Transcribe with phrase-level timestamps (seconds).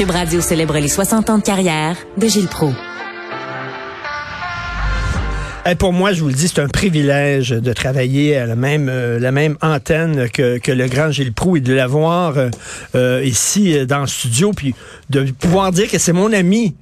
[0.00, 2.74] Cube Radio célèbre les 60 ans de carrière de Gilles Proulx.
[5.66, 8.88] Eh, pour moi, je vous le dis, c'est un privilège de travailler à la même,
[8.88, 12.48] euh, la même antenne que, que le grand Gilles Proux et de l'avoir euh,
[12.94, 14.74] euh, ici dans le studio, puis
[15.10, 16.74] de pouvoir dire que c'est mon ami.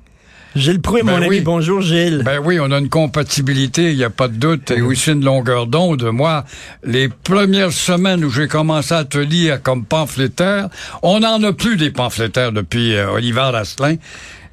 [0.56, 1.40] Gilles Proux est Ben mon ami.
[1.40, 2.22] Bonjour, Gilles.
[2.24, 5.24] Ben oui, on a une compatibilité, il n'y a pas de doute, et aussi une
[5.24, 6.02] longueur d'onde.
[6.04, 6.44] Moi,
[6.84, 10.68] les premières semaines où j'ai commencé à te lire comme pamphlétaire,
[11.02, 13.96] on n'en a plus des pamphlétaires depuis euh, Oliver Asselin.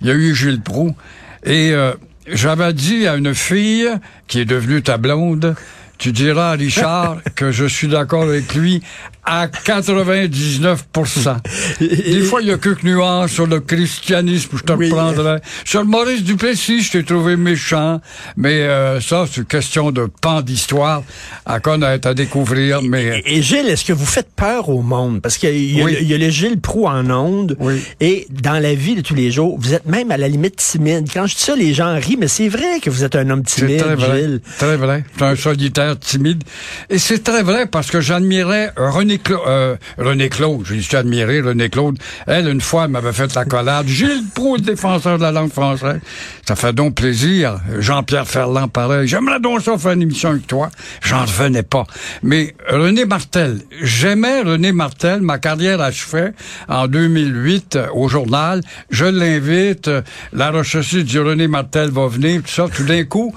[0.02, 0.96] Il y a eu Gilles Proux.
[1.44, 1.94] Et euh,
[2.28, 3.88] j'avais dit à une fille
[4.28, 5.56] qui est devenue ta blonde,
[5.98, 8.84] tu diras à Richard que je suis d'accord avec lui
[9.26, 10.86] à 99
[11.80, 14.90] Des fois, il y a quelques nuances sur le christianisme, je te Oui.
[14.90, 15.40] reprendrai.
[15.64, 18.02] Sur le Maurice Duplessis, je t'ai trouvé méchant,
[18.38, 21.04] mais euh, ça, c'est une question de pan d'histoire
[21.46, 23.22] à connaître, à découvrir, mais...
[23.26, 25.22] Et, et Gilles, est-ce que vous faites peur au monde?
[25.22, 25.98] Parce qu'il y, Oui.
[26.02, 27.56] y a le Gilles Proux en onde.
[27.60, 27.82] Oui.
[28.00, 31.08] Et dans la vie de tous les jours, vous êtes même à la limite timide.
[31.14, 33.44] Quand je dis ça, les gens rient, mais c'est vrai que vous êtes un homme
[33.44, 34.20] timide, très vrai.
[34.22, 34.42] Gilles.
[34.58, 35.04] Très vrai.
[35.18, 36.44] C'est un solitaire timide.
[36.90, 40.66] Et c'est très vrai parce que j'admirais René, Euh, René Claude.
[40.66, 41.98] J'ai juste admiré René Claude.
[42.28, 43.88] Elle, une fois, m'avait fait la collade.
[43.88, 46.00] Gilles Proulx, défenseur de la langue française.
[46.48, 47.60] Ça fait donc plaisir.
[47.80, 49.08] Jean-Pierre Ferland, pareil.
[49.08, 50.70] J'aimerais donc ça faire une émission avec toi.
[51.04, 51.86] J'en revenais pas.
[52.24, 55.22] Mais René Martel, j'aimais René Martel.
[55.22, 56.34] Ma carrière achevait
[56.68, 58.62] en 2008 euh, au journal.
[58.90, 59.88] Je l'invite.
[59.88, 60.02] euh,
[60.34, 62.42] La recherchiste du René Martel va venir.
[62.74, 63.34] Tout d'un coup,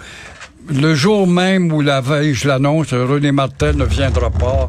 [0.71, 4.67] le jour même où la veille, je l'annonce, René Martel ne viendra pas.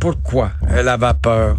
[0.00, 0.52] Pourquoi?
[0.68, 1.58] Elle avait peur.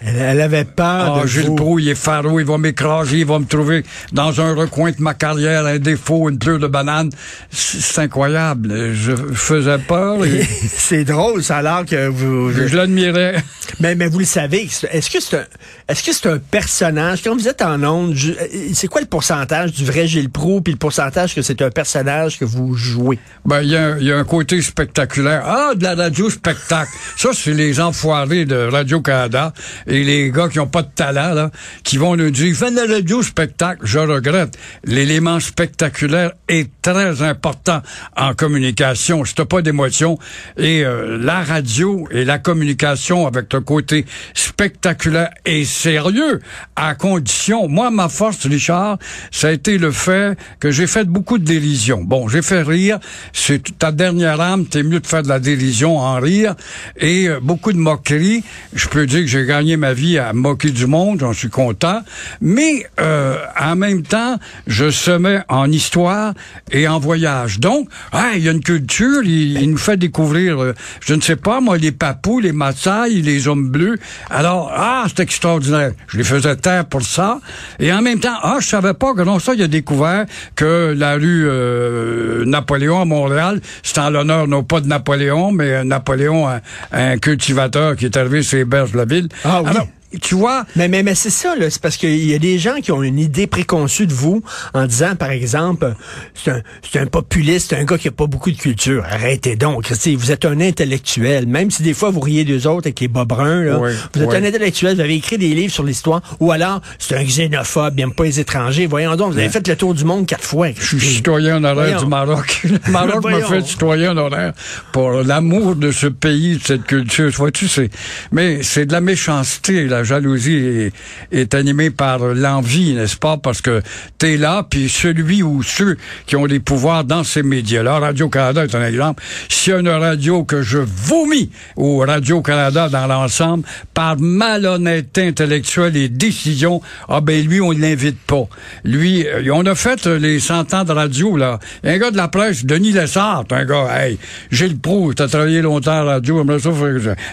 [0.00, 1.54] Elle, elle avait peur Ah, de Gilles vous.
[1.54, 5.00] Proulx, il est faro, il va m'écraser, il va me trouver dans un recoin de
[5.00, 7.10] ma carrière, un défaut, une pleure de banane.
[7.50, 8.92] C'est incroyable.
[8.94, 10.42] Je faisais peur et
[10.76, 12.52] c'est drôle, ça a l'air que vous...
[12.52, 13.36] je l'admirais.
[13.80, 15.44] Mais, mais vous le savez, est-ce que c'est un,
[15.88, 17.22] est-ce que c'est un personnage?
[17.22, 18.34] Quand vous êtes en onde, je- euh,
[18.74, 22.38] c'est quoi le pourcentage du vrai Gilles Proux puis le pourcentage que c'est un personnage
[22.38, 23.18] que vous jouez?
[23.44, 25.42] Ben, il y, a un- il y a un côté spectaculaire.
[25.44, 26.90] Ah, de la radio spectacle.
[27.16, 29.52] Ça, c'est les enfoirés de Radio-Canada
[29.86, 31.50] et les gars qui ont pas de talent, là,
[31.84, 33.80] qui vont nous dire, fais de la radio spectacle.
[33.84, 34.56] Je regrette.
[34.84, 37.82] L'élément spectaculaire est très important
[38.16, 39.24] en communication.
[39.24, 40.18] Si t'as pas d'émotion
[40.56, 46.40] et euh, la radio et la communication avec le côté spectaculaire et sérieux,
[46.74, 48.98] à condition, moi, ma force, Richard,
[49.30, 52.02] ça a été le fait que j'ai fait beaucoup de dérision.
[52.02, 52.98] Bon, j'ai fait rire,
[53.32, 56.54] c'est ta dernière âme, t'es mieux de faire de la dérision en rire,
[56.96, 58.44] et euh, beaucoup de moqueries.
[58.72, 62.00] Je peux dire que j'ai gagné ma vie à moquer du monde, j'en suis content,
[62.40, 66.34] mais euh, en même temps, je semais en histoire
[66.70, 67.60] et en voyage.
[67.60, 67.88] Donc,
[68.34, 71.78] il y a une culture, il, nous fait découvrir, euh, je ne sais pas, moi,
[71.78, 73.96] les papous, les Maasai, les hommes bleus.
[74.30, 75.92] Alors, ah, c'est extraordinaire.
[76.08, 77.40] Je les faisais taire pour ça.
[77.78, 80.94] Et en même temps, ah, je savais pas que non, ça, il a découvert que
[80.96, 85.84] la rue euh, Napoléon à Montréal, c'est en l'honneur non pas de Napoléon, mais euh,
[85.84, 86.60] Napoléon, un,
[86.92, 89.28] un cultivateur qui est arrivé sur les berges de la ville.
[89.44, 89.70] Ah oui.
[89.70, 89.86] Alors,
[90.20, 91.70] tu vois, Mais, mais, mais c'est ça, là.
[91.70, 94.42] C'est parce qu'il y a des gens qui ont une idée préconçue de vous
[94.74, 95.94] en disant, par exemple,
[96.34, 99.04] c'est un, c'est un populiste, c'est un gars qui a pas beaucoup de culture.
[99.10, 99.90] Arrêtez donc.
[99.90, 101.46] Vous êtes un intellectuel.
[101.46, 103.78] Même si des fois vous riez d'eux autres avec les bas bruns, là.
[103.78, 104.36] Oui, vous êtes oui.
[104.36, 106.20] un intellectuel, vous avez écrit des livres sur l'histoire.
[106.40, 108.86] Ou alors, c'est un xénophobe, il n'aime pas les étrangers.
[108.86, 110.68] Voyons donc, vous avez fait le tour du monde quatre fois.
[110.78, 112.62] Je suis citoyen honoraire du Maroc.
[112.64, 114.52] Le Maroc m'a fait citoyen honoraire
[114.92, 117.30] pour l'amour de ce pays, de cette culture.
[117.30, 117.90] Vois-tu, c'est,
[118.32, 119.86] mais c'est de la méchanceté.
[119.86, 120.90] La jalousie
[121.30, 123.36] est, animée par l'envie, n'est-ce pas?
[123.36, 123.82] Parce que
[124.18, 128.74] t'es là, puis celui ou ceux qui ont des pouvoirs dans ces médias-là, Radio-Canada est
[128.74, 129.22] un exemple.
[129.48, 135.96] S'il y a une radio que je vomis au Radio-Canada dans l'ensemble par malhonnêteté intellectuelle
[135.96, 138.44] et décision, ah ben lui, on ne l'invite pas.
[138.84, 141.58] Lui, euh, on a fait les 100 ans de radio, là.
[141.84, 144.18] Un gars de la presse, Denis Lessard, un gars, hey,
[144.50, 146.44] j'ai le pro, t'as travaillé longtemps à la radio.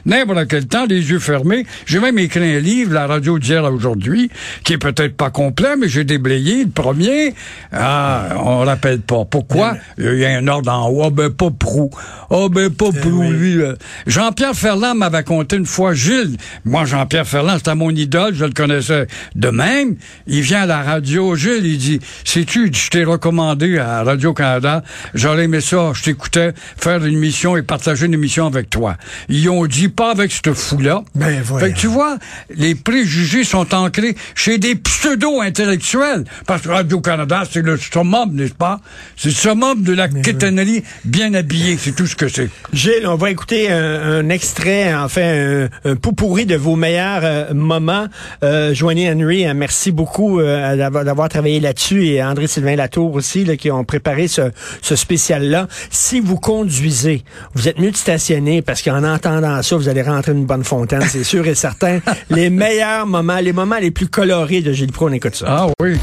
[0.05, 1.65] N'importe quel temps, les yeux fermés.
[1.85, 4.31] J'ai même écrit un livre, La radio d'hier à aujourd'hui,
[4.63, 7.33] qui est peut-être pas complet, mais j'ai déblayé le premier.
[7.71, 9.25] Ah, on rappelle pas.
[9.25, 9.75] Pourquoi?
[9.97, 11.03] Il y a un ordre en haut.
[11.05, 11.89] Ah, ben, pas pro.
[12.31, 13.55] Ah, ben, pas pro, lui.
[13.55, 13.73] là.
[14.07, 18.51] Jean-Pierre Ferland m'avait conté une fois, Gilles, moi, Jean-Pierre Ferland, c'était mon idole, je le
[18.51, 19.95] connaissais de même.
[20.27, 24.83] Il vient à la radio, Gilles, il dit, sais-tu, je t'ai recommandé à Radio-Canada,
[25.13, 28.95] j'aurais aimé ça, je t'écoutais faire une mission et partager une émission avec toi.
[29.29, 31.03] Ils ont dit, pas avec ce fou-là.
[31.15, 31.65] Ben, voyons.
[31.65, 32.17] Fait que tu vois,
[32.49, 36.23] les préjugés sont ancrés chez des pseudo-intellectuels.
[36.47, 38.79] Parce que Radio-Canada, c'est le summum, n'est-ce pas?
[39.17, 41.77] C'est le summum de la quétanerie bien habillée.
[41.77, 42.49] C'est tout ce que c'est.
[42.71, 48.07] Gilles, on va écouter un, extrait, enfin, un, un pourri de vos meilleurs euh, moments.
[48.43, 53.57] Euh, Joanie Henry, hein, merci beaucoup euh, d'avoir travaillé là-dessus et André-Sylvain Latour aussi, là,
[53.57, 54.51] qui ont préparé ce,
[54.81, 55.67] ce spécial-là.
[55.89, 57.23] Si vous conduisez,
[57.53, 61.03] vous êtes mieux de stationner parce qu'en entendant ça, vous allez rentrer une bonne fontaine,
[61.07, 61.99] c'est sûr et certain.
[62.35, 65.45] les meilleurs moments, les moments les plus colorés de Gilles Pro, on écoute ça.
[65.47, 65.97] Ah oui.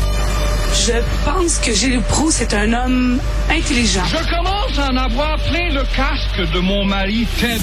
[0.86, 0.92] Je
[1.24, 4.04] pense que Gilles Proux, c'est un homme intelligent.
[4.06, 7.60] Je commence à en avoir plein le casque de mon mari Ted.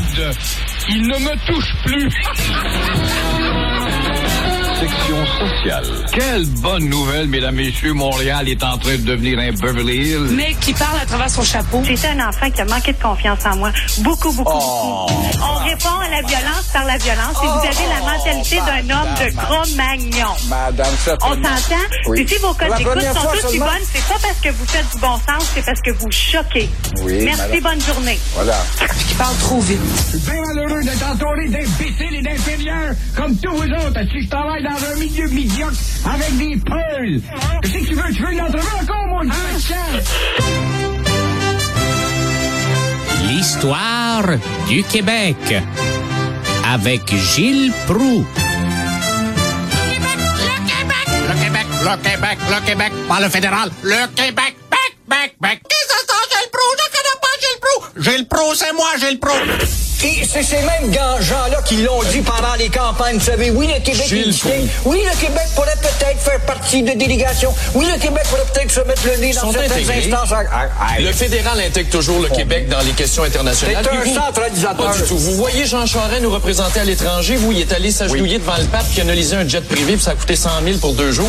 [0.89, 2.11] Il ne me touche plus.
[4.79, 6.06] section sociale.
[6.17, 7.93] Quelle bonne nouvelle, mesdames, messieurs.
[7.93, 10.31] Montréal est en train de devenir un Beverly Hills.
[10.35, 11.83] Mais qui parle à travers son chapeau.
[11.85, 13.71] J'étais un enfant qui a manqué de confiance en moi.
[13.99, 15.05] Beaucoup, beaucoup, Oh.
[15.07, 15.43] beaucoup.
[15.43, 19.13] On répond à la violence par la violence et vous avez la mentalité d'un homme
[19.13, 20.33] de Cro-Magnon.
[20.49, 20.87] Madame,
[21.21, 21.75] On s'entend?
[22.07, 22.21] Oui.
[22.21, 24.89] Et si vos codes d'écoute sont toutes si bonnes, c'est pas parce que vous faites
[24.91, 26.67] du bon sens, c'est parce que vous choquez.
[27.03, 27.59] Oui, Merci, madame.
[27.61, 28.19] bonne journée.
[28.33, 28.57] Voilà.
[29.07, 29.79] Qui parle trop vite.
[30.25, 33.99] bien malheureux d'être entouré d'imbéciles et d'inférieurs comme tous vous autres.
[34.11, 35.73] Si je travaille dans un milieu médiocre
[36.13, 37.21] avec des peuls.
[37.61, 38.13] Qu'est-ce que tu veux?
[38.13, 39.21] Tu veux une entrevue encore, mon
[43.27, 44.23] L'histoire
[44.67, 45.35] du Québec
[46.71, 48.25] avec Gilles Proux.
[51.27, 55.35] Le Québec, le Québec, le Québec, le Québec, pas le fédéral, le Québec, bec, bec,
[55.39, 55.61] bec.
[55.67, 56.73] Qui c'est ça, Gilles Proux?
[56.77, 58.01] Je connais pas Gilles Proux.
[58.01, 59.86] Gilles Proux, c'est moi, Gilles Proux.
[60.03, 63.17] Et c'est ces mêmes gens-là qui l'ont dit pendant les campagnes.
[63.17, 64.49] Vous savez, oui, le Québec est distinct.
[64.85, 67.53] Oui, le Québec pourrait peut-être faire partie de délégation.
[67.73, 70.11] Oui, le Québec pourrait peut-être se mettre le nez dans certaines intégrés.
[70.13, 70.29] instances.
[70.31, 73.83] Ah, ah, Le fédéral intègre toujours le Québec dans les questions internationales.
[73.83, 74.85] C'est un vous- centralisateur.
[74.91, 75.17] Pas du tout.
[75.17, 77.35] Vous voyez Jean Charest nous représenter à l'étranger.
[77.35, 80.03] Vous, il est allé s'agenouiller devant le pape qui a analysé un jet privé puis
[80.03, 81.27] ça a coûté 100 000 pour deux jours.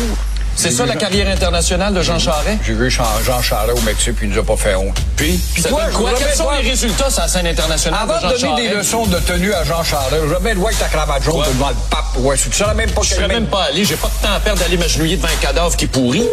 [0.59, 2.59] C'est ça la carrière internationale de Jean Charest?
[2.67, 4.97] J'ai vu Jean, Jean Charest au Mexique, puis il nous a pas fait honte.
[5.15, 6.11] Puis, ça toi, quoi?
[6.17, 9.17] Quels sont les résultats sur la scène internationale Avant de Jean donner des leçons de
[9.19, 11.47] tenue à Jean Charest, je mets le avec ta cravate jaune Ouais.
[11.47, 12.17] devant le pape.
[12.17, 13.85] Ouais, tu sais même pas Je serais même pas allé.
[13.85, 16.25] J'ai pas de temps à perdre d'aller m'agenouiller devant un cadavre qui pourrit.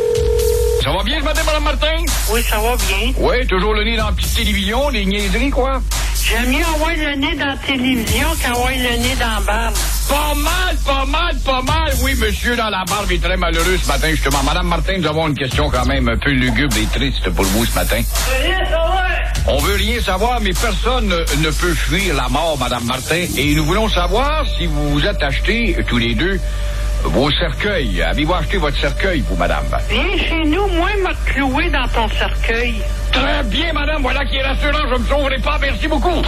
[0.82, 2.04] Ça va bien ce matin, Mme Martin?
[2.30, 3.12] Oui, ça va bien.
[3.18, 5.80] Oui, toujours le nez dans la petite télévision, des niaiseries, quoi.
[6.28, 9.74] J'aime mieux avoir le nez dans la télévision qu'avoir le nez dans la barbe.
[10.08, 11.92] Pas mal, pas mal, pas mal.
[12.02, 14.42] Oui, monsieur, dans la barbe est très malheureux ce matin, justement.
[14.42, 17.64] Madame Martin, nous avons une question quand même un peu lugubre et triste pour vous
[17.64, 18.00] ce matin.
[19.46, 23.24] On veut rien savoir, mais personne ne, ne peut fuir la mort, Madame Martin.
[23.36, 26.40] Et nous voulons savoir si vous vous êtes acheté, tous les deux,
[27.08, 28.02] vos cercueils.
[28.02, 29.64] Avez-vous acheté votre cercueil, vous, Madame?
[29.88, 32.74] Viens chez nous, moi, m'a cloué dans ton cercueil.
[33.12, 34.02] Très bien, Madame.
[34.02, 34.86] Voilà qui est rassurant.
[34.90, 35.58] Je me sauverai pas.
[35.60, 36.22] Merci beaucoup.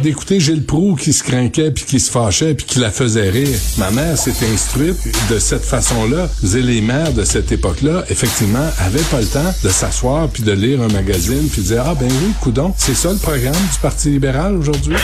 [0.00, 3.58] d'écouter Gilles Proux qui se craquait puis qui se fâchait puis qui la faisait rire.
[3.78, 4.96] Ma mère s'est instruite
[5.30, 6.28] de cette façon-là.
[6.42, 10.80] Les mères de cette époque-là, effectivement, avaient pas le temps de s'asseoir puis de lire
[10.82, 14.10] un magazine puis de dire ah ben oui, coudon, c'est ça le programme du Parti
[14.10, 14.96] libéral aujourd'hui?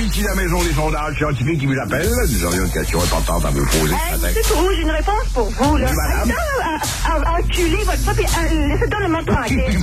[0.00, 2.08] Ici la maison des sondages scientifiques qui vous appelle.
[2.30, 4.28] Nous aurions une question importante à vous poser ce matin.
[4.28, 5.90] Monsieur Proulx, j'ai une réponse pour vous, là.
[5.92, 6.36] Madame?
[7.04, 9.78] À- à- enculer votre euh, laissez donc le monde tranquille.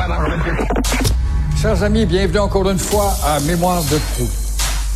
[1.62, 4.32] Chers amis, bienvenue encore une fois à Mémoire de Proust.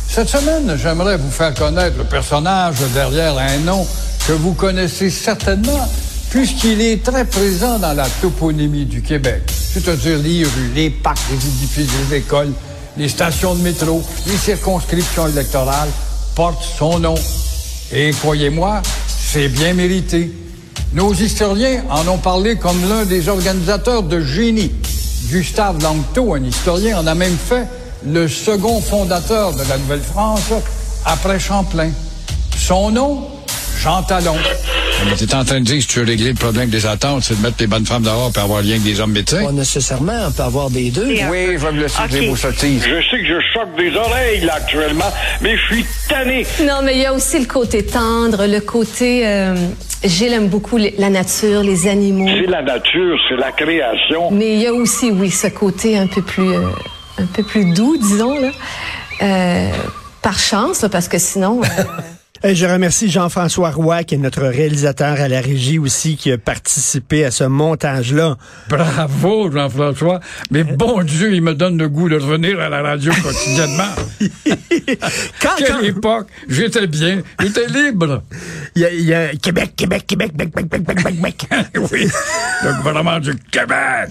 [0.08, 3.86] Cette semaine, j'aimerais vous faire connaître le personnage derrière un nom
[4.26, 5.88] que vous connaissez certainement,
[6.30, 11.36] puisqu'il est très présent dans la toponymie du Québec, c'est-à-dire les rues, les parcs, les
[11.46, 12.52] édifices, les écoles,
[12.96, 15.88] les stations de métro, les circonscriptions électorales
[16.34, 17.14] portent son nom.
[17.92, 20.30] Et croyez-moi, c'est bien mérité.
[20.92, 24.72] Nos historiens en ont parlé comme l'un des organisateurs de génie.
[25.28, 27.66] Gustave Langto, un historien, en a même fait
[28.04, 30.52] le second fondateur de la Nouvelle-France
[31.04, 31.90] après Champlain.
[32.56, 33.28] Son nom,
[33.78, 34.36] Jean Talon.
[35.04, 37.22] Mais tu en train de dire que si tu veux régler le problème des attentes,
[37.24, 39.44] c'est de mettre les bonnes femmes dehors et avoir rien que des hommes médecins?
[39.44, 41.06] Pas nécessairement, on peut avoir des deux.
[41.08, 42.10] Euh, Oui, je vais me laisser Ok.
[42.10, 42.82] dire vos sottises.
[42.84, 46.46] Je sais que je choque des oreilles, là, actuellement, mais je suis tanné.
[46.62, 49.26] Non, mais il y a aussi le côté tendre, le côté...
[49.26, 49.54] Euh,
[50.02, 52.26] Gilles aime beaucoup la nature, les animaux.
[52.26, 54.30] C'est la nature, c'est la création.
[54.30, 56.68] Mais il y a aussi, oui, ce côté un peu plus, euh,
[57.18, 58.48] un peu plus doux, disons, là.
[59.22, 59.68] Euh,
[60.22, 61.60] par chance, là, parce que sinon...
[62.44, 66.32] euh, Euh, je remercie Jean-François Roy, qui est notre réalisateur à la régie aussi, qui
[66.32, 68.36] a participé à ce montage-là.
[68.68, 70.20] Bravo, Jean-François.
[70.50, 73.92] Mais bon Dieu, il me donne le goût de revenir à la radio quotidiennement.
[75.40, 76.26] quand, Quelle quand- époque.
[76.48, 77.22] J'étais bien.
[77.40, 78.22] J'étais libre.
[78.74, 81.46] Il y a, il y a Québec, Québec, Québec, Bec, Bec, Bec, Bec, Bec, Bec.
[81.92, 82.08] oui.
[82.64, 84.10] Le gouvernement du Québec.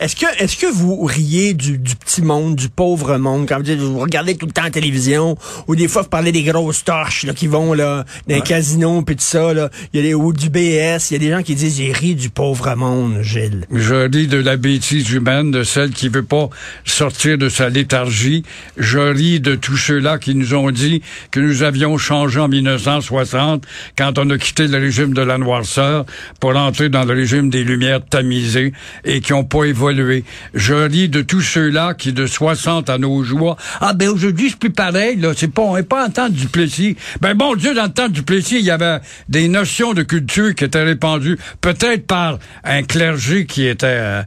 [0.00, 3.62] Est-ce que, est-ce que vous riez du, du petit monde, du pauvre monde, quand vous,
[3.62, 5.36] dites, vous regardez tout le temps la télévision,
[5.66, 9.02] ou des fois vous parlez des grosses torches là, qui vont là, dans les casinos
[9.02, 9.70] puis tout ça, là.
[9.92, 11.92] il y a des, ou du BS, il y a des gens qui disent ils
[11.92, 13.64] rient du pauvre monde, Gilles.
[13.72, 16.48] Je ris de la bêtise humaine, de celle qui veut pas
[16.84, 18.42] sortir de sa léthargie.
[18.76, 23.64] Je ris de tous ceux-là qui nous ont dit que nous avions changé en 1960
[23.96, 26.04] quand on a quitté le régime de la noirceur
[26.40, 28.72] pour entrer dans le régime des lumières tamisées
[29.04, 30.24] et qui ont pas évolué.
[30.54, 34.58] Je ris de tous ceux-là qui de 60 à nos jours, ah ben aujourd'hui c'est
[34.58, 36.96] plus pareil, là, c'est pas, on est pas en temps du Plessis.
[37.20, 40.54] Ben bon Dieu, dans le temps du Plessis, il y avait des notions de culture
[40.54, 44.22] qui étaient répandues, peut-être par un clergé qui était euh,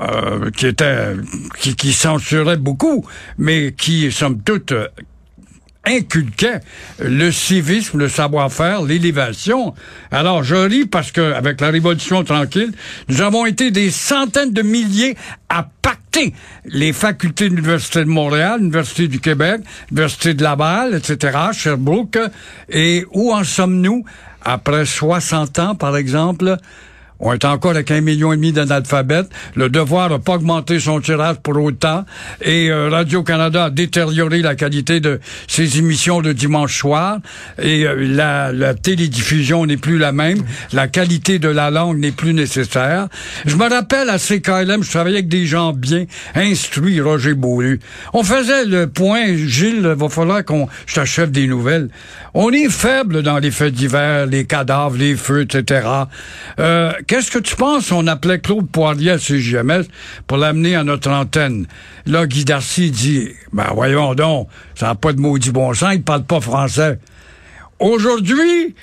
[0.00, 1.14] euh, qui était
[1.58, 3.04] qui, qui censurait beaucoup,
[3.38, 4.72] mais qui, somme toute,
[5.88, 6.60] inculquait
[7.00, 9.74] le civisme, le savoir-faire, l'élévation.
[10.10, 12.72] Alors, je ris parce que, avec la Révolution tranquille,
[13.08, 15.16] nous avons été des centaines de milliers
[15.48, 21.38] à pacter les facultés de l'Université de Montréal, l'Université du Québec, l'Université de Laval, etc.,
[21.52, 22.18] Sherbrooke.
[22.68, 24.04] Et où en sommes-nous?
[24.42, 26.56] Après 60 ans, par exemple,
[27.20, 29.28] on est encore avec un million et demi d'analphabètes.
[29.56, 32.04] Le devoir n'a pas augmenté son tirage pour autant.
[32.42, 37.18] Et euh, Radio-Canada a détérioré la qualité de ses émissions de dimanche soir.
[37.60, 40.42] Et euh, la, télédiffusion n'est plus la même.
[40.72, 43.08] La qualité de la langue n'est plus nécessaire.
[43.44, 46.04] Je me rappelle à CKLM, je travaillais avec des gens bien
[46.36, 47.80] instruits, Roger Beaulieu.
[48.12, 50.68] On faisait le point, Gilles, va falloir qu'on...
[50.86, 51.88] Je t'achève des nouvelles.
[52.34, 55.86] On est faible dans les faits divers, les cadavres, les feux, etc.
[57.08, 57.90] Qu'est-ce que tu penses?
[57.90, 59.84] On appelait Claude Poirier à CGMS
[60.26, 61.66] pour l'amener à notre antenne.
[62.04, 66.02] Là, Guy Darcy dit, ben voyons donc, ça n'a pas de maudit bon sens, il
[66.02, 66.98] parle pas français.
[67.78, 68.74] Aujourd'hui,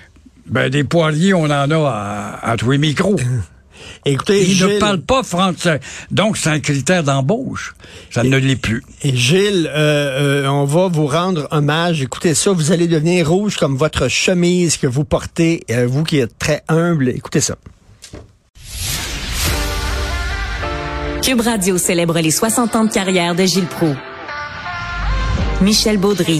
[0.48, 3.16] ben des poiriers, on en a à, à tous les micros.
[4.06, 5.80] Écoutez, il ne parle pas français.
[6.10, 7.76] Donc, c'est un critère d'embauche.
[8.10, 8.84] Ça ne l'est plus.
[9.04, 12.02] Et Gilles, euh, euh, on va vous rendre hommage.
[12.02, 16.18] Écoutez ça, vous allez devenir rouge comme votre chemise que vous portez, euh, vous qui
[16.18, 17.10] êtes très humble.
[17.10, 17.56] Écoutez ça.
[21.26, 23.96] Cube Radio célèbre les 60 ans de carrière de Gilles Proux.
[25.60, 26.40] Michel Baudry.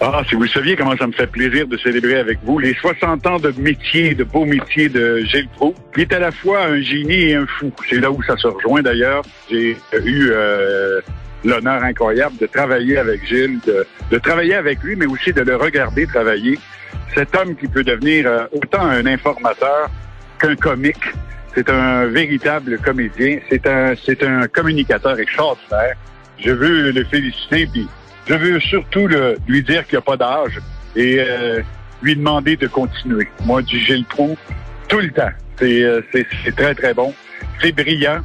[0.00, 3.26] Ah, si vous saviez comment ça me fait plaisir de célébrer avec vous les 60
[3.26, 6.80] ans de métier, de beau métier de Gilles Proulx, qui est à la fois un
[6.80, 7.72] génie et un fou.
[7.90, 9.24] C'est là où ça se rejoint d'ailleurs.
[9.50, 11.00] J'ai eu euh,
[11.44, 15.56] l'honneur incroyable de travailler avec Gilles, de, de travailler avec lui, mais aussi de le
[15.56, 16.56] regarder travailler.
[17.16, 19.90] Cet homme qui peut devenir euh, autant un informateur
[20.38, 21.02] qu'un comique.
[21.54, 23.38] C'est un véritable comédien.
[23.48, 25.94] C'est un, c'est un communicateur extraordinaire.
[26.38, 27.86] Je veux le féliciter, puis
[28.28, 30.60] je veux surtout le- lui dire qu'il n'y a pas d'âge
[30.96, 31.60] et euh,
[32.02, 33.28] lui demander de continuer.
[33.44, 34.36] Moi, du Gilles Proulx,
[34.88, 35.30] tout le temps.
[35.58, 37.14] C'est, euh, c'est, c'est très, très bon.
[37.60, 38.20] C'est brillant.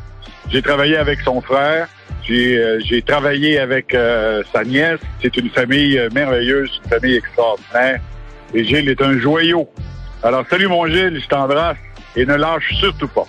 [0.50, 1.88] J'ai travaillé avec son frère.
[2.24, 5.00] J'ai, euh, j'ai travaillé avec euh, sa nièce.
[5.22, 8.00] C'est une famille euh, merveilleuse, une famille extraordinaire.
[8.56, 9.70] Et Gilles est un joyau.
[10.24, 11.78] Alors, salut mon Gilles, je t'embrasse
[12.20, 13.26] et ne lâche surtout pas.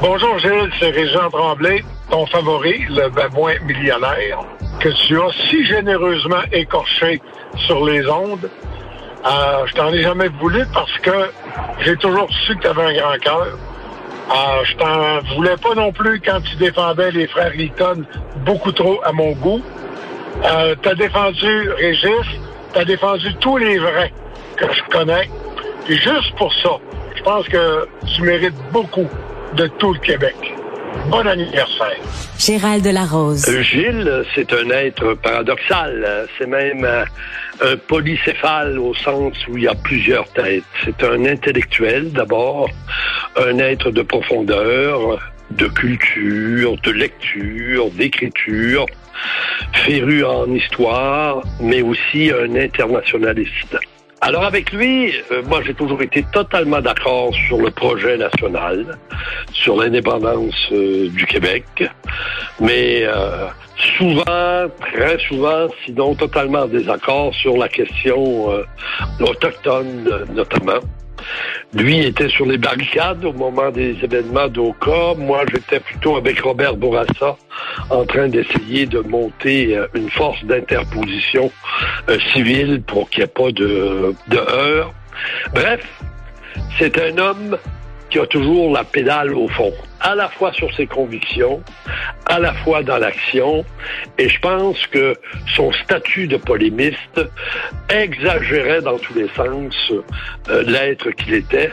[0.00, 4.40] Bonjour Gilles, c'est Régent Tremblay, ton favori, le babouin millionnaire,
[4.80, 7.20] que tu as si généreusement écorché
[7.66, 8.48] sur les ondes.
[9.26, 11.30] Euh, je t'en ai jamais voulu parce que
[11.80, 13.46] j'ai toujours su que tu avais un grand cœur.
[14.30, 18.04] Euh, je t'en voulais pas non plus quand tu défendais les frères Litton
[18.38, 19.62] beaucoup trop à mon goût.
[20.44, 22.26] Euh, t'as défendu Régis,
[22.72, 24.12] t'as défendu tous les vrais
[24.56, 25.28] que je connais.
[25.88, 26.78] Et juste pour ça,
[27.24, 29.08] pense que tu mérites beaucoup
[29.56, 30.36] de tout le Québec.
[31.08, 31.96] Bon anniversaire.
[32.38, 33.48] Gérald Delarose.
[33.48, 36.28] Euh, Gilles, c'est un être paradoxal.
[36.38, 37.04] C'est même euh,
[37.62, 40.64] un polycéphale au sens où il y a plusieurs têtes.
[40.84, 42.68] C'est un intellectuel d'abord,
[43.36, 45.18] un être de profondeur,
[45.50, 48.86] de culture, de lecture, d'écriture,
[49.72, 53.76] féru en histoire, mais aussi un internationaliste.
[54.26, 58.98] Alors avec lui, euh, moi j'ai toujours été totalement d'accord sur le projet national,
[59.52, 61.66] sur l'indépendance euh, du Québec,
[62.58, 63.48] mais euh,
[63.98, 68.64] souvent, très souvent, sinon totalement en désaccord sur la question euh,
[69.20, 70.80] autochtone notamment.
[71.74, 75.14] Lui était sur les barricades au moment des événements d'Oka.
[75.16, 77.36] Moi, j'étais plutôt avec Robert Bourassa
[77.90, 81.50] en train d'essayer de monter euh, une force d'interposition
[82.08, 84.94] euh, civile pour qu'il n'y ait pas de, de heurts.
[85.52, 85.86] Bref,
[86.78, 87.56] c'est un homme
[88.14, 91.60] qui a toujours la pédale au fond, à la fois sur ses convictions,
[92.26, 93.64] à la fois dans l'action,
[94.18, 95.16] et je pense que
[95.56, 97.20] son statut de polémiste
[97.88, 99.74] exagérait dans tous les sens
[100.48, 101.72] euh, l'être qu'il était,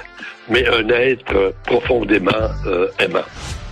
[0.50, 3.20] mais un être profondément euh, aimant.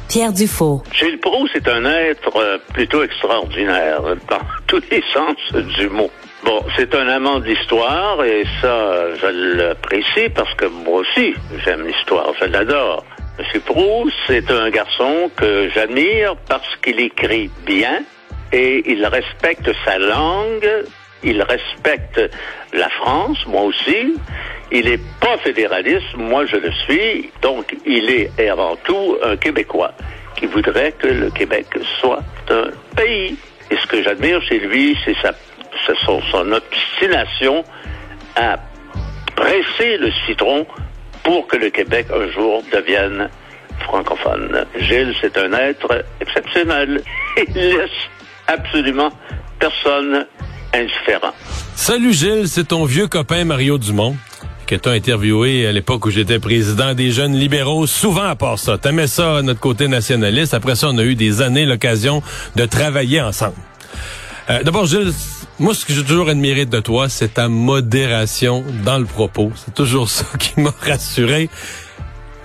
[0.08, 0.84] Pierre Dufault.
[0.94, 5.38] Gilles Proust c'est un être euh, plutôt extraordinaire dans tous les sens
[5.76, 6.12] du mot.
[6.44, 11.34] Bon, c'est un amant de l'histoire et ça, je l'apprécie parce que moi aussi,
[11.66, 13.04] j'aime l'histoire, je l'adore.
[13.38, 18.04] Monsieur Proust, c'est un garçon que j'admire parce qu'il écrit bien
[18.54, 20.68] et il respecte sa langue,
[21.24, 22.22] il respecte
[22.72, 24.16] la France, moi aussi.
[24.72, 29.92] Il est pas fédéraliste, moi je le suis, donc il est avant tout un Québécois
[30.38, 31.68] qui voudrait que le Québec
[32.00, 33.36] soit un pays.
[33.72, 35.34] Et ce que j'admire chez lui, c'est sa
[35.86, 37.64] c'est son, son, obstination
[38.36, 38.58] à
[39.36, 40.66] presser le citron
[41.24, 43.30] pour que le Québec un jour devienne
[43.82, 44.66] francophone.
[44.80, 47.02] Gilles, c'est un être exceptionnel.
[47.38, 47.90] Il laisse
[48.48, 49.12] absolument
[49.60, 50.26] personne
[50.74, 51.34] indifférent.
[51.76, 54.16] Salut Gilles, c'est ton vieux copain Mario Dumont
[54.70, 58.78] que t'as interviewé à l'époque où j'étais président des jeunes libéraux, souvent à part ça.
[58.78, 60.54] T'aimais ça, notre côté nationaliste.
[60.54, 62.22] Après ça, on a eu des années l'occasion
[62.56, 63.56] de travailler ensemble.
[64.52, 65.12] Euh, D'abord, Gilles,
[65.60, 69.52] moi, ce que j'ai toujours admiré de toi, c'est ta modération dans le propos.
[69.56, 71.50] C'est toujours ça qui m'a rassuré.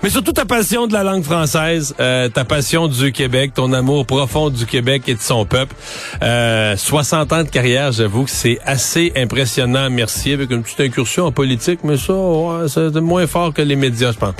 [0.05, 4.05] Mais surtout ta passion de la langue française, euh, ta passion du Québec, ton amour
[4.05, 5.75] profond du Québec et de son peuple.
[6.21, 9.89] Euh, 60 ans de carrière, j'avoue que c'est assez impressionnant.
[9.89, 13.75] Merci, avec une petite incursion en politique, mais ça, ouais, c'est moins fort que les
[13.75, 14.35] médias, je pense.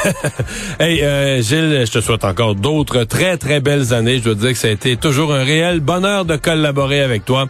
[0.80, 4.18] hey, euh, Gilles, je te souhaite encore d'autres très, très belles années.
[4.18, 7.46] Je dois dire que ça a été toujours un réel bonheur de collaborer avec toi.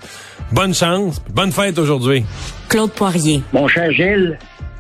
[0.52, 2.26] Bonne chance, bonne fête aujourd'hui.
[2.69, 3.43] Claude Poirier.
[3.55, 4.38] Mon cher Gilles,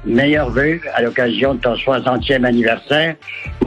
[0.08, 3.14] meilleurs vœux à l'occasion de ton 60e anniversaire.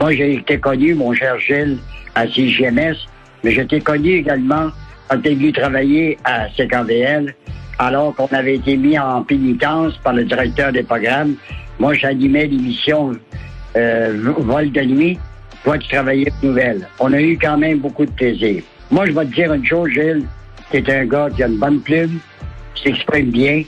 [0.00, 1.78] Moi, j'ai été connu, mon cher Gilles,
[2.14, 2.96] à CGMS,
[3.42, 4.70] mais je t'ai connu également
[5.08, 7.34] quand tu es venu travailler à CKVL,
[7.78, 11.34] alors qu'on avait été mis en pénitence par le directeur des programmes.
[11.78, 13.12] Moi, j'animais l'émission
[13.76, 15.18] euh, Vol de nuit.
[15.64, 16.88] Toi, tu travaillais aux nouvelles.
[16.98, 18.62] On a eu quand même beaucoup de plaisir.
[18.90, 20.26] Moi, je vais te dire une chose, Gilles.
[20.70, 22.18] Tu es un gars qui a une bonne plume,
[22.74, 23.62] qui s'exprime bien,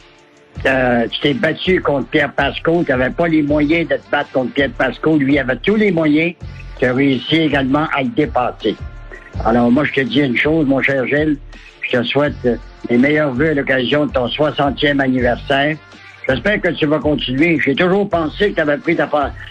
[0.66, 2.82] euh, tu t'es battu contre Pierre Pasco.
[2.84, 5.16] Tu n'avais pas les moyens de te battre contre Pierre Pasco.
[5.16, 6.34] Lui avait tous les moyens.
[6.78, 8.76] Tu as réussi également à le dépasser.
[9.44, 11.38] Alors, moi, je te dis une chose, mon cher Gilles.
[11.82, 12.34] Je te souhaite
[12.88, 15.76] les meilleurs vœux à l'occasion de ton 60e anniversaire.
[16.28, 17.58] J'espère que tu vas continuer.
[17.62, 19.08] J'ai toujours pensé que tu avais pris ta,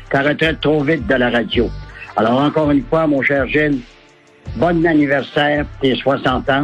[0.09, 1.69] ta retraite trop vite de la radio.
[2.15, 3.79] Alors, encore une fois, mon cher Gilles,
[4.55, 6.63] bon anniversaire tes 60 ans.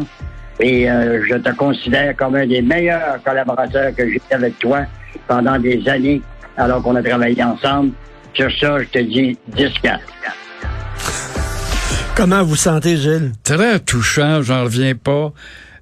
[0.60, 4.82] Et euh, je te considère comme un des meilleurs collaborateurs que j'ai eu avec toi
[5.28, 6.22] pendant des années,
[6.58, 7.92] alors qu'on a travaillé ensemble.
[8.34, 10.00] Sur ça, je te dis 10 4
[12.16, 13.32] Comment vous sentez, Gilles?
[13.44, 15.32] Très touchant, j'en reviens pas.